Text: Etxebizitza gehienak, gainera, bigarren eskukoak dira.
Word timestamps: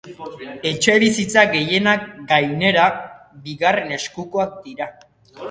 Etxebizitza 0.69 1.43
gehienak, 1.51 2.07
gainera, 2.33 2.87
bigarren 3.45 3.95
eskukoak 4.01 4.59
dira. 4.67 4.91